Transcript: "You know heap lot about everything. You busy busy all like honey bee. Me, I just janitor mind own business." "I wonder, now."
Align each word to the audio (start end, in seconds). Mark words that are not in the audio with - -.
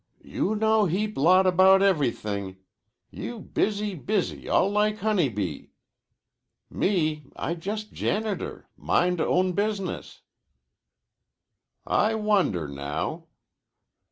"You 0.23 0.55
know 0.55 0.85
heap 0.85 1.15
lot 1.15 1.45
about 1.45 1.83
everything. 1.83 2.57
You 3.11 3.37
busy 3.39 3.93
busy 3.93 4.49
all 4.49 4.67
like 4.67 4.97
honey 4.97 5.29
bee. 5.29 5.73
Me, 6.71 7.27
I 7.35 7.53
just 7.53 7.93
janitor 7.93 8.67
mind 8.75 9.21
own 9.21 9.53
business." 9.53 10.21
"I 11.85 12.15
wonder, 12.15 12.67
now." 12.67 13.25